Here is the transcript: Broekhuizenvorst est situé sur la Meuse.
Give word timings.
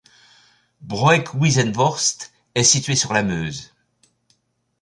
Broekhuizenvorst 0.81 2.31
est 2.55 2.63
situé 2.63 2.95
sur 2.95 3.13
la 3.13 3.21
Meuse. 3.21 3.71